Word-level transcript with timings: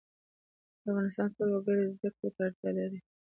د 0.81 0.83
افغانستان 0.89 1.29
ټول 1.35 1.49
وګړي 1.51 1.83
زده 1.97 2.09
کړو 2.15 2.29
ته 2.35 2.41
اړتیا 2.47 2.69
لري 2.77 2.99